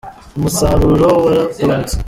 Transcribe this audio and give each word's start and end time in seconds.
Umusaruro 0.37 1.07
waragabanutse. 1.23 1.95